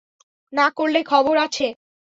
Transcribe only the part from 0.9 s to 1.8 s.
খবর আছে।